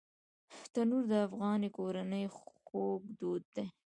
[0.73, 3.65] تنور د افغاني کورنۍ خوږ دود دی